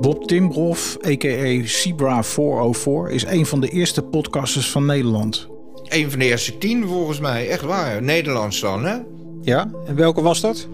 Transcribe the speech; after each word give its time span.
Bob 0.00 0.26
Timbroff, 0.26 0.96
a.k.a. 1.06 1.66
Zebra 1.66 2.22
404, 2.22 3.10
is 3.10 3.24
een 3.24 3.46
van 3.46 3.60
de 3.60 3.68
eerste 3.68 4.02
podcasters 4.02 4.70
van 4.70 4.86
Nederland. 4.86 5.48
Een 5.84 6.10
van 6.10 6.18
de 6.18 6.24
eerste 6.24 6.58
tien 6.58 6.86
volgens 6.86 7.20
mij, 7.20 7.48
echt 7.48 7.62
waar. 7.62 8.02
Nederlands 8.02 8.60
dan, 8.60 8.84
hè? 8.84 8.96
Ja, 9.42 9.70
en 9.86 9.94
welke 9.94 10.22
was 10.22 10.40
dat? 10.40 10.68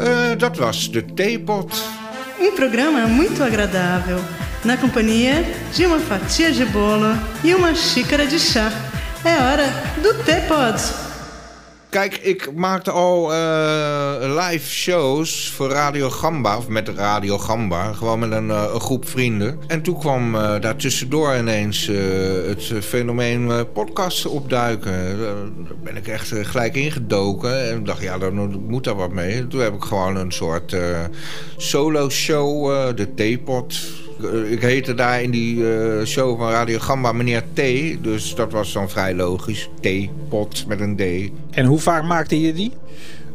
Uh, 0.00 0.30
dat 0.38 0.56
was 0.56 0.90
de 0.90 1.04
Theepot. 1.04 1.82
Um 2.40 2.54
programa 2.54 3.06
muito 3.06 3.42
agradável, 3.42 4.18
na 4.64 4.76
companhia 4.76 5.44
de 5.76 5.86
uma 5.86 5.98
fatia 5.98 6.52
de 6.52 6.66
bolo 6.72 7.14
e 7.44 7.54
uma 7.54 7.72
xícara 7.72 8.26
de 8.26 8.38
chá. 8.38 8.91
É 9.24 9.36
hora 9.38 9.68
do 10.02 10.24
Theepot. 10.24 10.94
Kijk, 11.90 12.16
ik 12.16 12.52
maakte 12.54 12.90
al 12.90 13.32
uh, 13.32 14.48
live 14.48 14.70
shows 14.70 15.50
voor 15.50 15.70
Radio 15.70 16.10
Gamba, 16.10 16.56
of 16.56 16.68
met 16.68 16.88
Radio 16.88 17.38
Gamba, 17.38 17.92
gewoon 17.92 18.18
met 18.18 18.32
een, 18.32 18.48
uh, 18.48 18.64
een 18.74 18.80
groep 18.80 19.08
vrienden. 19.08 19.58
En 19.66 19.82
toen 19.82 19.98
kwam 19.98 20.34
uh, 20.34 20.60
daar 20.60 20.76
tussendoor 20.76 21.36
ineens 21.36 21.86
het 22.46 22.72
fenomeen 22.84 23.66
podcasten 23.72 24.30
opduiken. 24.30 25.18
daar 25.18 25.76
ben 25.82 25.96
ik 25.96 26.08
echt 26.08 26.32
gelijk 26.42 26.74
ingedoken 26.74 27.70
en 27.70 27.84
dacht, 27.84 28.02
ja, 28.02 28.18
dan 28.18 28.64
moet 28.66 28.84
daar 28.84 28.96
wat 28.96 29.12
mee. 29.12 29.46
Toen 29.46 29.60
heb 29.60 29.74
ik 29.74 29.82
gewoon 29.82 30.16
een 30.16 30.32
soort 30.32 30.76
solo 31.56 32.10
show, 32.10 32.66
de 32.96 33.14
Theepot 33.14 33.80
ik 34.50 34.60
heette 34.60 34.94
daar 34.94 35.22
in 35.22 35.30
die 35.30 35.64
show 36.04 36.38
van 36.38 36.50
Radio 36.50 36.78
Gamba 36.78 37.12
meneer 37.12 37.42
T. 37.52 37.60
Dus 38.02 38.34
dat 38.34 38.52
was 38.52 38.72
dan 38.72 38.90
vrij 38.90 39.14
logisch. 39.14 39.68
T-pot 39.80 40.64
met 40.66 40.80
een 40.80 40.96
D. 40.96 41.30
En 41.50 41.64
hoe 41.64 41.78
vaak 41.78 42.04
maakte 42.04 42.40
je 42.40 42.52
die? 42.52 42.72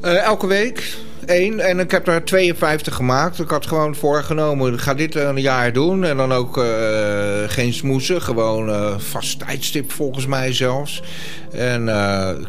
Uh, 0.05 0.23
elke 0.23 0.47
week 0.47 0.97
één. 1.27 1.59
En 1.59 1.79
ik 1.79 1.91
heb 1.91 2.07
er 2.07 2.25
52 2.25 2.95
gemaakt. 2.95 3.39
Ik 3.39 3.49
had 3.49 3.67
gewoon 3.67 3.95
voorgenomen, 3.95 4.73
ik 4.73 4.79
ga 4.79 4.93
dit 4.93 5.15
een 5.15 5.41
jaar 5.41 5.73
doen. 5.73 6.03
En 6.03 6.17
dan 6.17 6.31
ook 6.31 6.57
uh, 6.57 6.65
geen 7.47 7.73
smoesen. 7.73 8.21
Gewoon 8.21 8.69
uh, 8.69 8.97
vast 8.97 9.39
tijdstip 9.39 9.91
volgens 9.91 10.25
mij 10.25 10.53
zelfs. 10.53 11.03
En 11.51 11.89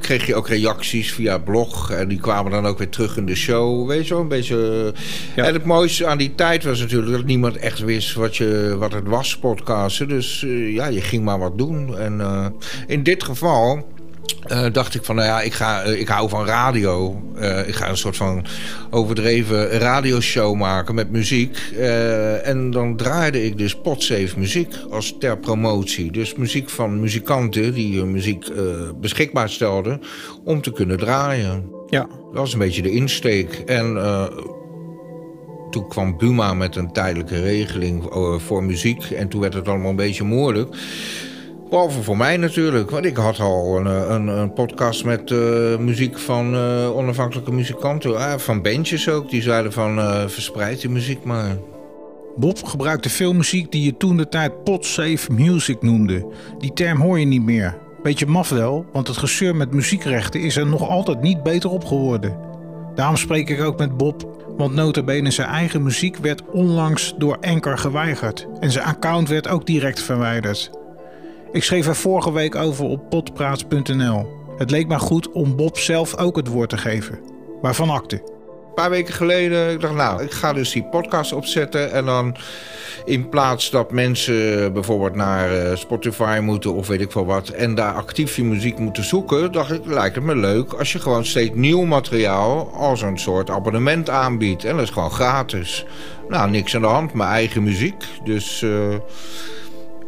kreeg 0.00 0.26
je 0.26 0.34
ook 0.34 0.48
reacties 0.48 1.12
via 1.12 1.38
blog. 1.38 1.90
En 1.90 2.08
die 2.08 2.20
kwamen 2.20 2.52
dan 2.52 2.66
ook 2.66 2.78
weer 2.78 2.88
terug 2.88 3.16
in 3.16 3.26
de 3.26 3.34
show. 3.34 3.88
Weet 3.88 4.06
je 4.06 4.14
wel, 4.14 4.22
een 4.22 4.28
beetje... 4.28 4.92
Ja. 5.36 5.44
En 5.44 5.52
het 5.52 5.64
mooiste 5.64 6.06
aan 6.06 6.18
die 6.18 6.34
tijd 6.34 6.64
was 6.64 6.80
natuurlijk 6.80 7.12
dat 7.12 7.24
niemand 7.24 7.56
echt 7.56 7.78
wist 7.78 8.14
wat, 8.14 8.36
je, 8.36 8.76
wat 8.78 8.92
het 8.92 9.06
was, 9.06 9.38
podcasten. 9.38 10.08
Dus 10.08 10.46
ja, 10.48 10.86
je 10.86 11.00
ging 11.00 11.24
maar 11.24 11.38
wat 11.38 11.58
doen. 11.58 11.98
En 11.98 12.22
in 12.86 13.02
dit 13.02 13.24
geval 13.24 13.86
uh, 14.52 14.66
dacht 14.72 14.94
ik 14.94 15.04
van, 15.04 15.14
nou 15.14 15.28
ja, 15.28 15.40
ik, 15.40 15.52
ga, 15.52 15.86
uh, 15.86 16.00
ik 16.00 16.08
hou 16.08 16.28
van 16.28 16.46
radio. 16.46 17.22
Uh, 17.40 17.68
ik 17.68 17.74
ga 17.74 17.88
een 17.88 17.96
soort 17.96 18.16
van 18.16 18.44
overdreven 18.90 19.68
radioshow 19.68 20.56
maken 20.56 20.94
met 20.94 21.10
muziek. 21.10 21.58
en 22.42 22.70
dan 22.70 22.96
draaide 22.96 23.44
ik 23.44 23.58
dus 23.58 23.74
potsafe 23.74 24.38
muziek 24.38 24.74
als 24.90 25.16
ter 25.18 25.38
promotie. 25.38 26.12
Dus 26.12 26.34
muziek 26.34 26.70
van 26.70 27.00
muzikanten 27.00 27.74
die 27.74 27.98
hun 27.98 28.12
muziek 28.12 28.46
beschikbaar 29.00 29.50
stelden 29.50 30.00
om 30.44 30.62
te 30.62 30.72
kunnen 30.72 30.98
draaien. 30.98 31.70
Ja. 31.88 32.00
Dat 32.00 32.40
was 32.40 32.52
een 32.52 32.58
beetje 32.58 32.82
de 32.82 32.90
insteek. 32.90 33.62
En 33.66 33.98
toen 35.70 35.88
kwam 35.88 36.18
Buma 36.18 36.54
met 36.54 36.76
een 36.76 36.92
tijdelijke 36.92 37.40
regeling 37.40 38.04
voor 38.36 38.64
muziek. 38.64 39.04
En 39.10 39.28
toen 39.28 39.40
werd 39.40 39.54
het 39.54 39.68
allemaal 39.68 39.90
een 39.90 39.96
beetje 39.96 40.24
moeilijk. 40.24 40.76
Behalve 41.70 42.02
voor 42.02 42.16
mij 42.16 42.36
natuurlijk, 42.36 42.90
want 42.90 43.04
ik 43.04 43.16
had 43.16 43.40
al 43.40 43.76
een, 43.76 43.86
eh, 43.86 44.14
een, 44.14 44.26
een 44.26 44.52
podcast 44.52 45.04
met 45.04 45.30
uh, 45.30 45.76
muziek 45.78 46.18
van 46.18 46.54
uh, 46.54 46.96
onafhankelijke 46.96 47.52
muzikanten. 47.52 48.10
Uh, 48.10 48.34
van 48.36 48.62
bandjes 48.62 49.08
ook, 49.08 49.30
die 49.30 49.42
zeiden 49.42 49.72
van 49.72 49.98
verspreid 50.30 50.80
die 50.80 50.90
muziek 50.90 51.24
maar. 51.24 51.56
Bob 52.36 52.64
gebruikte 52.64 53.10
veel 53.10 53.34
muziek 53.34 53.72
die 53.72 53.84
je 53.84 53.96
toen 53.96 54.16
de 54.16 54.28
tijd 54.28 54.64
pot-safe 54.64 55.32
music 55.32 55.82
noemde. 55.82 56.26
Die 56.58 56.72
term 56.72 57.00
hoor 57.00 57.18
je 57.18 57.26
niet 57.26 57.42
meer. 57.42 57.78
Beetje 58.02 58.26
maf 58.26 58.48
wel, 58.48 58.86
want 58.92 59.08
het 59.08 59.16
gezeur 59.16 59.56
met 59.56 59.72
muziekrechten 59.72 60.40
is 60.40 60.56
er 60.56 60.66
nog 60.66 60.88
altijd 60.88 61.20
niet 61.20 61.42
beter 61.42 61.70
op 61.70 61.84
geworden. 61.84 62.36
Daarom 62.94 63.16
spreek 63.16 63.48
ik 63.48 63.62
ook 63.62 63.78
met 63.78 63.96
Bob, 63.96 64.44
want 64.56 64.74
notabene 64.74 65.30
zijn 65.30 65.48
eigen 65.48 65.82
muziek 65.82 66.16
werd 66.16 66.42
onlangs 66.52 67.14
door 67.18 67.38
Anchor 67.40 67.78
geweigerd. 67.78 68.46
En 68.60 68.70
zijn 68.70 68.84
account 68.84 69.28
werd 69.28 69.48
ook 69.48 69.66
direct 69.66 70.02
verwijderd. 70.02 70.77
Ik 71.52 71.62
schreef 71.62 71.86
er 71.86 71.96
vorige 71.96 72.32
week 72.32 72.54
over 72.54 72.84
op 72.84 73.10
potpraat.nl. 73.10 74.26
Het 74.56 74.70
leek 74.70 74.88
mij 74.88 74.98
goed 74.98 75.32
om 75.32 75.56
Bob 75.56 75.78
zelf 75.78 76.16
ook 76.16 76.36
het 76.36 76.48
woord 76.48 76.68
te 76.68 76.78
geven. 76.78 77.18
Waarvan 77.60 77.90
akte? 77.90 78.16
Een 78.16 78.74
paar 78.74 78.90
weken 78.90 79.14
geleden, 79.14 79.70
ik 79.72 79.80
dacht 79.80 79.94
nou, 79.94 80.22
ik 80.22 80.32
ga 80.32 80.52
dus 80.52 80.72
die 80.72 80.84
podcast 80.84 81.32
opzetten. 81.32 81.92
En 81.92 82.04
dan 82.04 82.36
in 83.04 83.28
plaats 83.28 83.70
dat 83.70 83.92
mensen 83.92 84.72
bijvoorbeeld 84.72 85.14
naar 85.14 85.54
eh, 85.54 85.76
Spotify 85.76 86.38
moeten 86.42 86.74
of 86.74 86.86
weet 86.86 87.00
ik 87.00 87.12
veel 87.12 87.26
wat. 87.26 87.48
En 87.48 87.74
daar 87.74 87.92
actief 87.92 88.36
je 88.36 88.44
muziek 88.44 88.78
moeten 88.78 89.04
zoeken. 89.04 89.52
Dacht 89.52 89.72
ik, 89.72 89.86
lijkt 89.86 90.14
het 90.14 90.24
me 90.24 90.36
leuk 90.36 90.72
als 90.72 90.92
je 90.92 90.98
gewoon 90.98 91.24
steeds 91.24 91.54
nieuw 91.54 91.84
materiaal 91.84 92.70
als 92.74 93.02
een 93.02 93.18
soort 93.18 93.50
abonnement 93.50 94.10
aanbiedt. 94.10 94.64
En 94.64 94.76
dat 94.76 94.84
is 94.84 94.90
gewoon 94.90 95.10
gratis. 95.10 95.84
Nou, 96.28 96.50
niks 96.50 96.74
aan 96.74 96.80
de 96.80 96.86
hand, 96.86 97.12
mijn 97.12 97.30
eigen 97.30 97.62
muziek. 97.62 98.04
Dus... 98.24 98.62
Uh, 98.62 98.94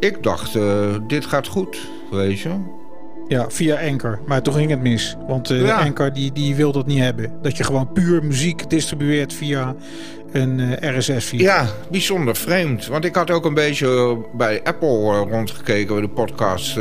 ik 0.01 0.23
dacht, 0.23 0.55
uh, 0.55 0.95
dit 1.07 1.25
gaat 1.25 1.47
goed, 1.47 1.77
weet 2.11 2.39
je. 2.39 2.49
Ja, 3.27 3.49
via 3.49 3.87
Anchor. 3.89 4.19
Maar 4.25 4.41
toen 4.41 4.53
ging 4.53 4.69
het 4.69 4.81
mis. 4.81 5.15
Want 5.27 5.49
uh, 5.49 5.65
ja. 5.65 5.75
Anchor 5.75 6.13
die, 6.13 6.31
die 6.31 6.55
wil 6.55 6.71
dat 6.71 6.85
niet 6.85 6.99
hebben. 6.99 7.33
Dat 7.41 7.57
je 7.57 7.63
gewoon 7.63 7.91
puur 7.93 8.23
muziek 8.23 8.69
distribueert 8.69 9.33
via 9.33 9.75
een 10.31 10.59
uh, 10.59 10.83
eh, 10.83 10.97
RSS-feed. 10.97 11.39
Ja, 11.39 11.67
bijzonder 11.91 12.35
vreemd. 12.35 12.87
Want 12.87 13.05
ik 13.05 13.15
had 13.15 13.31
ook 13.31 13.45
een 13.45 13.53
beetje 13.53 14.17
bij 14.33 14.63
Apple 14.63 15.17
rondgekeken... 15.17 15.93
bij 15.93 16.01
de 16.01 16.09
podcast 16.09 16.75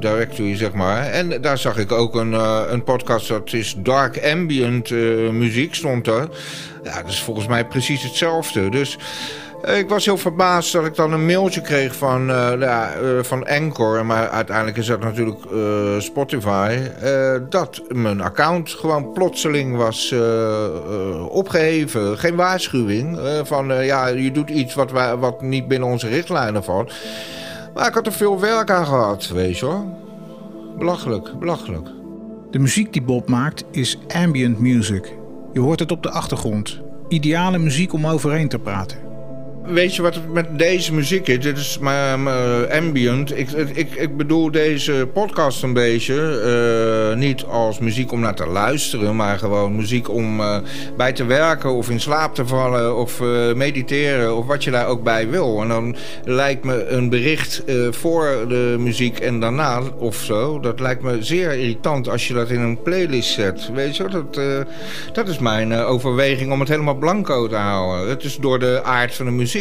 directory, 0.00 0.56
zeg 0.56 0.72
maar. 0.72 1.06
En 1.06 1.40
daar 1.40 1.58
zag 1.58 1.78
ik 1.78 1.92
ook 1.92 2.14
een, 2.14 2.32
een 2.72 2.82
podcast... 2.82 3.28
dat 3.28 3.52
is 3.52 3.74
dark 3.78 4.24
ambient 4.24 4.90
muziek, 5.30 5.74
stond 5.74 6.06
er. 6.06 6.28
Ja, 6.82 7.02
dat 7.02 7.10
is 7.10 7.22
volgens 7.22 7.46
mij 7.46 7.66
precies 7.66 8.02
hetzelfde. 8.02 8.68
Dus... 8.68 8.98
Eh, 9.64 9.78
ik 9.78 9.88
was 9.88 10.04
heel 10.04 10.16
verbaasd 10.16 10.72
dat 10.72 10.86
ik 10.86 10.94
dan 10.94 11.12
een 11.12 11.26
mailtje 11.26 11.60
kreeg 11.60 11.96
van, 11.96 12.30
uh, 12.30 13.22
van 13.22 13.46
Anchor. 13.46 14.06
Maar 14.06 14.28
uiteindelijk 14.28 14.76
is 14.76 14.86
dat 14.86 15.00
natuurlijk 15.00 15.40
Spotify. 15.98 16.78
dat 17.48 17.82
mijn 17.88 18.20
account 18.20 18.70
gewoon 18.70 19.12
plotseling 19.12 19.76
was 19.76 20.14
opgeheven. 21.28 22.18
Geen 22.18 22.34
waarschuwing. 22.34 23.18
van 23.44 23.84
ja, 23.84 24.06
je 24.06 24.32
doet 24.32 24.50
iets 24.50 24.74
wat, 24.74 24.90
wat 25.18 25.42
niet 25.42 25.68
binnen 25.68 25.88
onze 25.88 26.08
richtlijnen 26.08 26.64
valt. 26.64 26.92
Maar 27.74 27.88
ik 27.88 27.94
had 27.94 28.06
er 28.06 28.12
veel 28.12 28.40
werk 28.40 28.70
aan 28.70 28.86
gehad, 28.86 29.28
weet 29.28 29.58
je 29.58 29.66
hoor. 29.66 29.84
Belachelijk, 30.78 31.38
belachelijk. 31.38 31.88
De 32.50 32.58
muziek 32.58 32.92
die 32.92 33.02
Bob 33.02 33.28
maakt 33.28 33.64
is 33.70 33.98
ambient 34.08 34.58
music. 34.58 35.12
Je 35.52 35.60
hoort 35.60 35.80
het 35.80 35.92
op 35.92 36.02
de 36.02 36.10
achtergrond. 36.10 36.80
Ideale 37.08 37.58
muziek 37.58 37.92
om 37.92 38.06
overheen 38.06 38.48
te 38.48 38.58
praten. 38.58 39.03
Weet 39.66 39.96
je 39.96 40.02
wat 40.02 40.20
met 40.32 40.58
deze 40.58 40.94
muziek 40.94 41.28
is? 41.28 41.40
Dit 41.40 41.58
is 41.58 41.78
maar, 41.78 42.18
ambient. 42.70 43.38
Ik, 43.38 43.50
ik, 43.50 43.94
ik 43.94 44.16
bedoel 44.16 44.50
deze 44.50 45.08
podcast 45.12 45.62
een 45.62 45.72
beetje. 45.72 47.12
Uh, 47.12 47.18
niet 47.18 47.44
als 47.44 47.78
muziek 47.78 48.12
om 48.12 48.20
naar 48.20 48.34
te 48.34 48.46
luisteren, 48.46 49.16
maar 49.16 49.38
gewoon 49.38 49.76
muziek 49.76 50.10
om 50.10 50.40
uh, 50.40 50.56
bij 50.96 51.12
te 51.12 51.24
werken 51.24 51.70
of 51.70 51.90
in 51.90 52.00
slaap 52.00 52.34
te 52.34 52.46
vallen 52.46 52.96
of 52.96 53.20
mediteren 53.54 54.36
of 54.36 54.46
wat 54.46 54.64
je 54.64 54.70
daar 54.70 54.86
ook 54.86 55.02
bij 55.02 55.28
wil. 55.28 55.62
En 55.62 55.68
dan 55.68 55.96
lijkt 56.24 56.64
me 56.64 56.86
een 56.86 57.08
bericht 57.08 57.62
voor 57.90 58.44
de 58.48 58.76
muziek 58.78 59.18
en 59.18 59.40
daarna 59.40 59.80
of 59.98 60.16
zo. 60.16 60.60
Dat 60.60 60.80
lijkt 60.80 61.02
me 61.02 61.22
zeer 61.22 61.52
irritant 61.52 62.08
als 62.08 62.28
je 62.28 62.34
dat 62.34 62.50
in 62.50 62.60
een 62.60 62.82
playlist 62.82 63.32
zet. 63.32 63.70
Weet 63.74 63.96
je, 63.96 64.08
dat, 64.08 64.40
dat 65.12 65.28
is 65.28 65.38
mijn 65.38 65.72
overweging 65.72 66.52
om 66.52 66.60
het 66.60 66.68
helemaal 66.68 66.94
blanco 66.94 67.48
te 67.48 67.54
houden. 67.54 68.08
Het 68.08 68.24
is 68.24 68.36
door 68.36 68.58
de 68.58 68.80
aard 68.82 69.14
van 69.14 69.26
de 69.26 69.32
muziek 69.32 69.52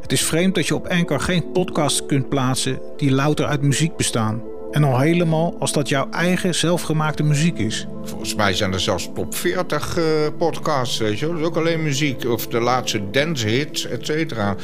het 0.00 0.12
is 0.12 0.24
vreemd 0.24 0.54
dat 0.54 0.66
je 0.66 0.74
op 0.74 0.86
Anchor 0.86 1.20
geen 1.20 1.52
podcasts 1.52 2.06
kunt 2.06 2.28
plaatsen 2.28 2.80
die 2.96 3.10
louter 3.10 3.46
uit 3.46 3.62
muziek 3.62 3.96
bestaan. 3.96 4.42
En 4.70 4.84
al 4.84 4.98
helemaal 4.98 5.56
als 5.58 5.72
dat 5.72 5.88
jouw 5.88 6.08
eigen 6.10 6.54
zelfgemaakte 6.54 7.22
muziek 7.22 7.58
is. 7.58 7.86
Volgens 8.04 8.34
mij 8.34 8.54
zijn 8.54 8.72
er 8.72 8.80
zelfs 8.80 9.10
top 9.14 9.34
40 9.34 9.98
uh, 9.98 10.04
podcasts, 10.38 10.98
weet 10.98 11.18
je 11.18 11.26
Dat 11.26 11.38
is 11.38 11.44
ook 11.44 11.56
alleen 11.56 11.82
muziek. 11.82 12.24
Of 12.24 12.46
de 12.46 12.60
laatste 12.60 13.10
dance 13.10 13.46
hits, 13.46 13.86
et 13.86 14.06
cetera. 14.06 14.56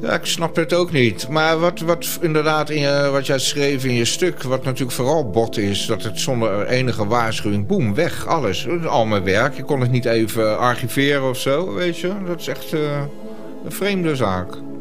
Ja, 0.00 0.12
ik 0.12 0.24
snap 0.24 0.56
het 0.56 0.72
ook 0.72 0.92
niet. 0.92 1.28
Maar 1.28 1.58
wat, 1.58 1.80
wat 1.80 2.18
inderdaad 2.20 2.70
in 2.70 2.80
je, 2.80 3.08
wat 3.12 3.26
jij 3.26 3.38
schreef 3.38 3.84
in 3.84 3.94
je 3.94 4.04
stuk... 4.04 4.42
wat 4.42 4.64
natuurlijk 4.64 4.92
vooral 4.92 5.30
bot 5.30 5.56
is... 5.56 5.86
dat 5.86 6.02
het 6.02 6.20
zonder 6.20 6.66
enige 6.66 7.06
waarschuwing... 7.06 7.66
boem, 7.66 7.94
weg, 7.94 8.26
alles. 8.26 8.66
Al 8.86 9.06
mijn 9.06 9.24
werk. 9.24 9.56
Je 9.56 9.62
kon 9.62 9.80
het 9.80 9.90
niet 9.90 10.04
even 10.04 10.58
archiveren 10.58 11.28
of 11.28 11.38
zo, 11.38 11.74
weet 11.74 11.98
je. 11.98 12.12
Dat 12.26 12.40
is 12.40 12.48
echt... 12.48 12.72
Uh... 12.72 13.00
Een 13.64 13.72
vreemde 13.72 14.16
zaak. 14.16 14.71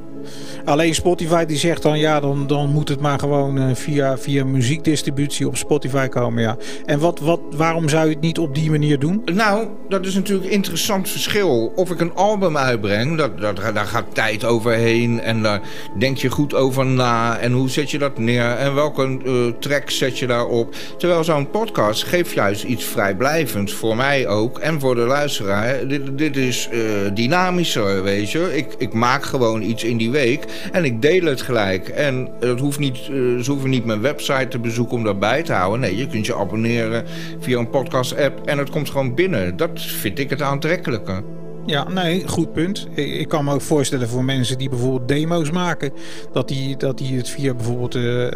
Alleen 0.65 0.95
Spotify 0.95 1.45
die 1.45 1.57
zegt 1.57 1.81
dan 1.81 1.99
ja, 1.99 2.19
dan, 2.19 2.47
dan 2.47 2.69
moet 2.69 2.89
het 2.89 2.99
maar 2.99 3.19
gewoon 3.19 3.57
uh, 3.57 3.75
via, 3.75 4.17
via 4.17 4.45
muziekdistributie 4.45 5.47
op 5.47 5.57
Spotify 5.57 6.07
komen. 6.07 6.41
Ja. 6.43 6.57
En 6.85 6.99
wat, 6.99 7.19
wat, 7.19 7.39
waarom 7.51 7.89
zou 7.89 8.05
je 8.07 8.13
het 8.13 8.21
niet 8.21 8.39
op 8.39 8.55
die 8.55 8.71
manier 8.71 8.99
doen? 8.99 9.21
Nou, 9.33 9.67
dat 9.89 10.05
is 10.05 10.13
natuurlijk 10.13 10.47
een 10.47 10.55
interessant 10.55 11.09
verschil. 11.09 11.71
Of 11.75 11.91
ik 11.91 11.99
een 11.99 12.15
album 12.15 12.57
uitbreng, 12.57 13.17
dat, 13.17 13.37
dat, 13.37 13.55
daar 13.73 13.85
gaat 13.85 14.05
tijd 14.13 14.45
overheen 14.45 15.21
en 15.21 15.41
daar 15.41 15.61
denk 15.97 16.17
je 16.17 16.29
goed 16.29 16.53
over 16.53 16.85
na. 16.85 17.37
En 17.37 17.51
hoe 17.51 17.69
zet 17.69 17.91
je 17.91 17.97
dat 17.97 18.17
neer 18.17 18.51
en 18.51 18.75
welke 18.75 19.19
uh, 19.25 19.53
track 19.59 19.89
zet 19.89 20.19
je 20.19 20.27
daarop. 20.27 20.75
Terwijl 20.97 21.23
zo'n 21.23 21.49
podcast 21.49 22.03
geeft 22.03 22.31
juist 22.31 22.63
iets 22.63 22.85
vrijblijvends 22.85 23.73
voor 23.73 23.95
mij 23.95 24.27
ook 24.27 24.59
en 24.59 24.79
voor 24.79 24.95
de 24.95 25.01
luisteraar. 25.01 25.87
Dit, 25.87 26.17
dit 26.17 26.37
is 26.37 26.69
uh, 26.71 26.81
dynamischer, 27.13 28.03
weet 28.03 28.31
je. 28.31 28.57
Ik, 28.57 28.75
ik 28.77 28.93
maak 28.93 29.23
gewoon 29.23 29.61
iets 29.61 29.83
in 29.83 29.97
die 29.97 30.11
week 30.11 30.45
en 30.71 30.85
ik 30.85 31.01
deel 31.01 31.25
het 31.25 31.41
gelijk. 31.41 31.87
En 31.87 32.29
dat 32.39 32.59
hoeft 32.59 32.79
niet, 32.79 32.97
uh, 32.97 33.39
ze 33.39 33.51
hoeven 33.51 33.69
niet 33.69 33.85
mijn 33.85 34.01
website 34.01 34.47
te 34.47 34.59
bezoeken 34.59 34.97
om 34.97 35.03
dat 35.03 35.19
bij 35.19 35.43
te 35.43 35.53
houden. 35.53 35.79
Nee, 35.79 35.97
je 35.97 36.07
kunt 36.07 36.25
je 36.25 36.35
abonneren 36.35 37.05
via 37.39 37.57
een 37.57 37.69
podcast-app 37.69 38.47
en 38.47 38.57
het 38.57 38.69
komt 38.69 38.89
gewoon 38.89 39.15
binnen. 39.15 39.57
Dat 39.57 39.81
vind 39.81 40.19
ik 40.19 40.29
het 40.29 40.41
aantrekkelijke. 40.41 41.23
Ja, 41.65 41.89
nee, 41.89 42.27
goed 42.27 42.53
punt. 42.53 42.87
Ik 42.93 43.27
kan 43.27 43.45
me 43.45 43.53
ook 43.53 43.61
voorstellen 43.61 44.07
voor 44.07 44.23
mensen 44.23 44.57
die 44.57 44.69
bijvoorbeeld 44.69 45.07
demo's 45.07 45.51
maken, 45.51 45.93
dat 46.31 46.47
die, 46.47 46.77
dat 46.77 46.97
die 46.97 47.17
het 47.17 47.29
via 47.29 47.53
bijvoorbeeld 47.53 47.95
uh, 47.95 48.27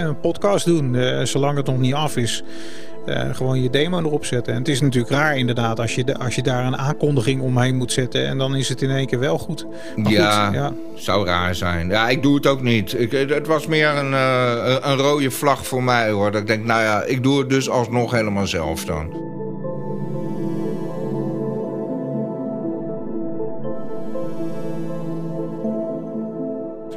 een 0.00 0.20
podcast 0.20 0.66
doen, 0.66 0.96
zolang 1.26 1.56
het 1.56 1.66
nog 1.66 1.78
niet 1.78 1.94
af 1.94 2.16
is. 2.16 2.44
Uh, 3.06 3.22
gewoon 3.32 3.62
je 3.62 3.70
demo 3.70 3.98
erop 3.98 4.24
zetten. 4.24 4.52
En 4.52 4.58
het 4.58 4.68
is 4.68 4.80
natuurlijk 4.80 5.12
raar 5.12 5.36
inderdaad 5.36 5.80
als 5.80 5.94
je, 5.94 6.04
de, 6.04 6.18
als 6.18 6.34
je 6.34 6.42
daar 6.42 6.66
een 6.66 6.76
aankondiging 6.76 7.40
omheen 7.40 7.76
moet 7.76 7.92
zetten 7.92 8.26
en 8.26 8.38
dan 8.38 8.56
is 8.56 8.68
het 8.68 8.82
in 8.82 8.90
één 8.90 9.06
keer 9.06 9.18
wel 9.18 9.38
goed. 9.38 9.66
Ja, 9.96 10.44
goed, 10.44 10.54
ja, 10.54 10.72
zou 10.94 11.26
raar 11.26 11.54
zijn. 11.54 11.88
Ja, 11.88 12.08
ik 12.08 12.22
doe 12.22 12.34
het 12.34 12.46
ook 12.46 12.62
niet. 12.62 13.00
Ik, 13.00 13.10
het 13.10 13.46
was 13.46 13.66
meer 13.66 13.88
een, 13.88 14.10
uh, 14.10 14.76
een 14.80 14.96
rode 14.96 15.30
vlag 15.30 15.66
voor 15.66 15.82
mij 15.82 16.10
hoor. 16.10 16.30
Dat 16.30 16.40
ik 16.40 16.46
denk, 16.46 16.64
nou 16.64 16.82
ja, 16.82 17.02
ik 17.02 17.22
doe 17.22 17.38
het 17.38 17.48
dus 17.48 17.70
alsnog 17.70 18.10
helemaal 18.10 18.46
zelf 18.46 18.84
dan. 18.84 19.32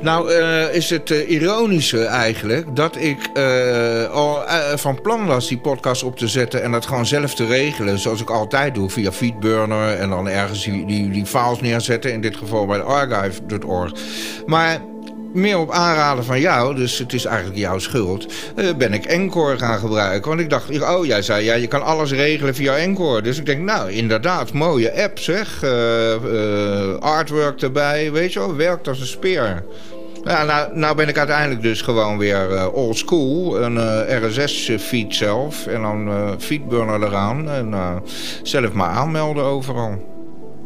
Nou, 0.01 0.31
uh, 0.31 0.73
is 0.73 0.89
het 0.89 1.09
uh, 1.09 1.29
ironische 1.29 2.05
eigenlijk 2.05 2.75
dat 2.75 2.95
ik 2.95 3.29
uh, 3.33 4.09
al 4.09 4.43
van 4.75 5.01
plan 5.01 5.25
was 5.25 5.47
die 5.47 5.57
podcast 5.57 6.03
op 6.03 6.17
te 6.17 6.27
zetten 6.27 6.63
en 6.63 6.71
dat 6.71 6.85
gewoon 6.85 7.05
zelf 7.05 7.35
te 7.35 7.45
regelen, 7.45 7.99
zoals 7.99 8.21
ik 8.21 8.29
altijd 8.29 8.75
doe, 8.75 8.89
via 8.89 9.11
Feedburner 9.11 9.93
en 9.93 10.09
dan 10.09 10.27
ergens 10.27 10.63
die, 10.63 10.85
die, 10.85 11.09
die 11.09 11.25
files 11.25 11.61
neerzetten, 11.61 12.13
in 12.13 12.21
dit 12.21 12.37
geval 12.37 12.65
bij 12.65 12.81
archive.org. 12.81 13.91
Maar 14.45 14.79
meer 15.33 15.59
op 15.59 15.71
aanraden 15.71 16.23
van 16.23 16.39
jou, 16.39 16.75
dus 16.75 16.97
het 16.97 17.13
is 17.13 17.25
eigenlijk 17.25 17.57
jouw 17.57 17.79
schuld, 17.79 18.33
uh, 18.55 18.73
ben 18.77 18.93
ik 18.93 19.05
Encore 19.05 19.57
gaan 19.57 19.79
gebruiken. 19.79 20.29
Want 20.29 20.41
ik 20.41 20.49
dacht, 20.49 20.81
oh, 20.81 21.05
jij 21.05 21.21
zei, 21.21 21.43
ja, 21.45 21.53
je 21.53 21.67
kan 21.67 21.83
alles 21.83 22.11
regelen 22.11 22.55
via 22.55 22.75
Encore. 22.75 23.21
Dus 23.21 23.37
ik 23.37 23.45
denk, 23.45 23.61
nou, 23.61 23.91
inderdaad, 23.91 24.53
mooie 24.53 25.03
app 25.03 25.19
zeg. 25.19 25.63
Uh, 25.63 25.69
uh, 26.23 26.97
artwork 26.99 27.61
erbij, 27.61 28.11
weet 28.11 28.33
je 28.33 28.39
wel, 28.39 28.55
werkt 28.55 28.87
als 28.87 28.99
een 28.99 29.07
speer. 29.07 29.63
Ja, 30.23 30.43
nou, 30.43 30.77
nou 30.77 30.95
ben 30.95 31.07
ik 31.07 31.17
uiteindelijk 31.17 31.61
dus 31.61 31.81
gewoon 31.81 32.17
weer 32.17 32.51
uh, 32.51 32.73
old 32.73 32.97
school. 32.97 33.61
Een 33.61 33.75
uh, 33.75 34.27
RSS-feed 34.27 35.15
zelf. 35.15 35.67
En 35.67 35.81
dan 35.81 36.07
uh, 36.07 36.29
feedburner 36.37 37.03
eraan. 37.03 37.49
En 37.49 38.01
zelf 38.43 38.73
maar 38.73 38.89
aanmelden 38.89 39.43
overal. 39.43 40.15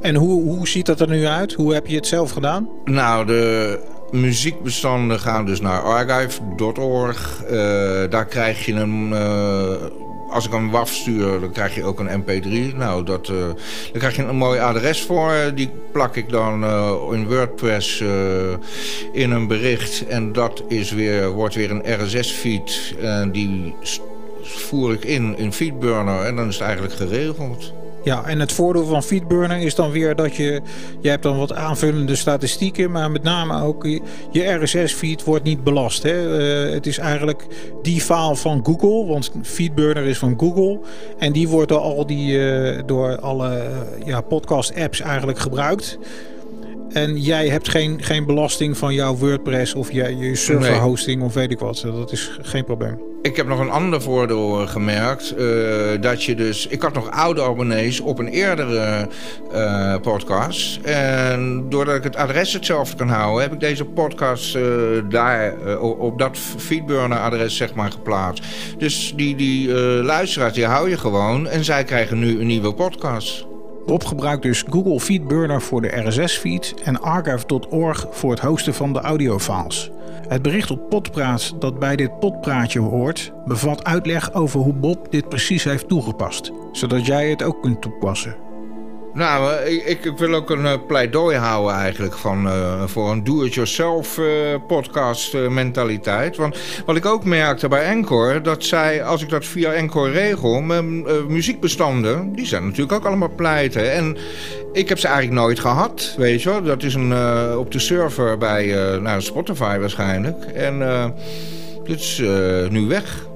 En 0.01 0.15
hoe, 0.15 0.41
hoe 0.41 0.67
ziet 0.67 0.85
dat 0.85 0.99
er 0.99 1.09
nu 1.09 1.25
uit? 1.25 1.53
Hoe 1.53 1.73
heb 1.73 1.87
je 1.87 1.95
het 1.95 2.07
zelf 2.07 2.31
gedaan? 2.31 2.69
Nou, 2.85 3.25
de 3.25 3.79
muziekbestanden 4.11 5.19
gaan 5.19 5.45
dus 5.45 5.61
naar 5.61 5.81
archive.org. 5.81 7.43
daar 8.09 8.25
krijg 8.25 8.65
je 8.65 8.73
een 8.73 9.13
als 10.31 10.45
ik 10.45 10.53
een 10.53 10.69
WAF 10.69 10.93
stuur, 10.93 11.39
dan 11.39 11.51
krijg 11.51 11.75
je 11.75 11.83
ook 11.83 11.99
een 11.99 12.23
MP3. 12.23 12.75
Nou, 12.75 13.03
dat, 13.03 13.27
uh, 13.29 13.37
daar 13.37 13.97
krijg 13.97 14.15
je 14.15 14.23
een 14.23 14.35
mooi 14.35 14.59
adres 14.59 15.01
voor. 15.01 15.51
Die 15.55 15.69
plak 15.91 16.15
ik 16.15 16.29
dan 16.29 16.63
in 17.13 17.27
WordPress 17.27 18.03
in 19.11 19.31
een 19.31 19.47
bericht. 19.47 20.07
En 20.07 20.33
dat 20.33 20.63
is 20.67 20.91
weer, 20.91 21.29
wordt 21.29 21.55
weer 21.55 21.71
een 21.71 22.03
RSS-feed. 22.03 22.95
En 23.01 23.31
die 23.31 23.75
voer 24.41 24.93
ik 24.93 25.03
in 25.03 25.37
in 25.37 25.53
Feedburner. 25.53 26.25
En 26.25 26.35
dan 26.35 26.47
is 26.47 26.53
het 26.53 26.63
eigenlijk 26.63 26.95
geregeld. 26.95 27.73
Ja, 28.03 28.25
en 28.25 28.39
het 28.39 28.51
voordeel 28.51 28.85
van 28.85 29.03
Feedburner 29.03 29.57
is 29.57 29.75
dan 29.75 29.91
weer 29.91 30.15
dat 30.15 30.35
je... 30.35 30.61
Je 30.99 31.09
hebt 31.09 31.23
dan 31.23 31.37
wat 31.37 31.53
aanvullende 31.53 32.15
statistieken... 32.15 32.91
maar 32.91 33.11
met 33.11 33.23
name 33.23 33.63
ook 33.63 33.85
je, 34.31 34.59
RSS-feed 34.61 35.23
wordt 35.23 35.43
niet 35.43 35.63
belast. 35.63 36.03
Hè? 36.03 36.39
Uh, 36.67 36.73
het 36.73 36.87
is 36.87 36.97
eigenlijk 36.97 37.45
die 37.81 38.01
file 38.01 38.35
van 38.35 38.65
Google... 38.65 39.05
want 39.05 39.31
Feedburner 39.41 40.03
is 40.03 40.17
van 40.17 40.39
Google... 40.39 40.79
en 41.17 41.31
die 41.31 41.47
wordt 41.47 41.69
door, 41.69 41.79
al 41.79 42.05
die, 42.05 42.33
uh, 42.33 42.79
door 42.85 43.19
alle 43.19 43.49
uh, 43.49 44.05
ja, 44.05 44.21
podcast-apps 44.21 44.99
eigenlijk 44.99 45.39
gebruikt... 45.39 45.97
En 46.93 47.21
jij 47.21 47.47
hebt 47.47 47.69
geen, 47.69 48.03
geen 48.03 48.25
belasting 48.25 48.77
van 48.77 48.93
jouw 48.93 49.15
WordPress 49.15 49.73
of 49.73 49.91
je, 49.91 50.17
je 50.17 50.35
serverhosting 50.35 51.17
nee. 51.17 51.25
of 51.25 51.33
weet 51.33 51.51
ik 51.51 51.59
wat. 51.59 51.81
Dat 51.85 52.11
is 52.11 52.31
geen 52.41 52.63
probleem. 52.63 53.09
Ik 53.21 53.35
heb 53.35 53.47
nog 53.47 53.59
een 53.59 53.69
ander 53.69 54.01
voordeel 54.01 54.67
gemerkt. 54.67 55.33
Uh, 55.37 56.01
dat 56.01 56.23
je 56.23 56.35
dus. 56.35 56.67
Ik 56.67 56.81
had 56.81 56.93
nog 56.93 57.11
oude 57.11 57.43
abonnees 57.43 57.99
op 57.99 58.19
een 58.19 58.27
eerdere 58.27 59.07
uh, 59.53 59.95
podcast. 60.01 60.79
En 60.81 61.65
doordat 61.69 61.95
ik 61.95 62.03
het 62.03 62.15
adres 62.15 62.53
hetzelfde 62.53 62.95
kan 62.95 63.09
houden, 63.09 63.41
heb 63.41 63.53
ik 63.53 63.59
deze 63.59 63.85
podcast 63.85 64.55
uh, 64.55 64.63
daar 65.09 65.77
op 65.79 66.19
dat 66.19 66.37
Feedburner-adres 66.37 67.55
zeg 67.55 67.73
maar 67.73 67.91
geplaatst. 67.91 68.43
Dus 68.77 69.13
die, 69.15 69.35
die 69.35 69.73
luisteraars 70.03 70.53
die 70.53 70.65
hou 70.65 70.89
je 70.89 70.97
gewoon. 70.97 71.47
En 71.47 71.63
zij 71.63 71.83
krijgen 71.83 72.19
nu 72.19 72.39
een 72.39 72.47
nieuwe 72.47 72.73
podcast. 72.73 73.49
Bob 73.85 74.03
gebruikt 74.03 74.43
dus 74.43 74.63
Google 74.69 74.99
Feedburner 74.99 75.61
voor 75.61 75.81
de 75.81 76.07
RSS-feed 76.07 76.73
en 76.83 77.01
archive.org 77.01 78.07
voor 78.11 78.31
het 78.31 78.39
hosten 78.39 78.73
van 78.73 78.93
de 78.93 78.99
audiofiles. 78.99 79.91
Het 80.27 80.41
bericht 80.41 80.71
op 80.71 80.89
Potpraat 80.89 81.55
dat 81.59 81.79
bij 81.79 81.95
dit 81.95 82.19
potpraatje 82.19 82.79
hoort, 82.79 83.33
bevat 83.45 83.83
uitleg 83.83 84.33
over 84.33 84.59
hoe 84.59 84.73
Bob 84.73 85.11
dit 85.11 85.29
precies 85.29 85.63
heeft 85.63 85.87
toegepast, 85.87 86.51
zodat 86.71 87.05
jij 87.05 87.29
het 87.29 87.43
ook 87.43 87.61
kunt 87.61 87.81
toepassen. 87.81 88.50
Nou, 89.13 89.53
ik, 89.63 90.05
ik, 90.05 90.17
wil 90.17 90.33
ook 90.33 90.49
een 90.49 90.65
uh, 90.65 90.73
pleidooi 90.87 91.37
houden 91.37 91.75
eigenlijk 91.75 92.13
van, 92.13 92.45
uh, 92.45 92.83
voor 92.85 93.11
een 93.11 93.23
do-it-yourself 93.23 94.17
uh, 94.17 94.27
podcast 94.67 95.33
mentaliteit. 95.49 96.35
Want 96.37 96.57
wat 96.85 96.95
ik 96.95 97.05
ook 97.05 97.23
merkte 97.23 97.67
bij 97.67 97.83
Encore, 97.83 98.41
dat 98.41 98.63
zij, 98.63 99.03
als 99.03 99.21
ik 99.21 99.29
dat 99.29 99.45
via 99.45 99.71
Encore 99.73 100.11
regel, 100.11 100.61
mijn 100.61 101.03
muziekbestanden, 101.27 102.33
die 102.33 102.45
zijn 102.45 102.63
natuurlijk 102.63 102.91
ook 102.91 103.05
allemaal 103.05 103.35
pleiten. 103.35 103.91
En 103.91 104.17
ik 104.73 104.89
heb 104.89 104.99
ze 104.99 105.07
eigenlijk 105.07 105.41
nooit 105.41 105.59
gehad, 105.59 106.15
weet 106.17 106.41
je 106.41 106.49
wel. 106.49 106.63
Dat 106.63 106.83
is 106.83 106.93
een, 106.93 107.13
op 107.57 107.71
de 107.71 107.79
server 107.79 108.37
bij 108.37 108.65
nou, 109.01 109.21
Spotify 109.21 109.77
waarschijnlijk. 109.77 110.45
En 110.45 110.79
dit 111.83 111.99
is 111.99 112.21
nu 112.69 112.87
weg. 112.87 113.27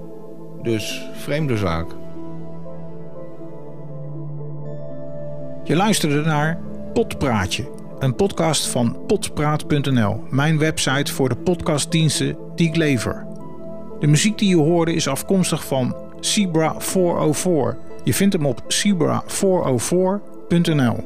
Dus 0.64 1.02
vreemde 1.14 1.58
zaak. 1.58 2.05
Je 5.66 5.76
luisterde 5.76 6.22
naar 6.22 6.60
Potpraatje, 6.94 7.70
een 8.00 8.16
podcast 8.16 8.68
van 8.68 8.98
potpraat.nl, 9.08 10.24
mijn 10.30 10.58
website 10.58 11.14
voor 11.14 11.30
de 11.30 11.36
podcastdiensten 11.36 12.38
die 12.56 12.68
ik 12.68 12.76
lever. 12.76 13.26
De 14.00 14.08
muziek 14.08 14.38
die 14.38 14.50
je 14.50 14.56
hoorde 14.56 14.94
is 14.94 15.08
afkomstig 15.08 15.66
van 15.66 15.96
Zebra 16.20 16.76
404. 16.78 17.78
Je 18.04 18.14
vindt 18.14 18.34
hem 18.34 18.46
op 18.46 18.62
zebra404.nl. 18.68 21.04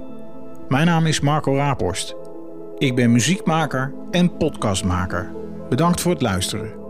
Mijn 0.69 0.85
naam 0.85 1.05
is 1.05 1.19
Marco 1.19 1.55
Raaphorst. 1.55 2.15
Ik 2.77 2.95
ben 2.95 3.11
muziekmaker 3.11 3.93
en 4.11 4.37
podcastmaker. 4.37 5.31
Bedankt 5.69 6.01
voor 6.01 6.11
het 6.11 6.21
luisteren. 6.21 6.88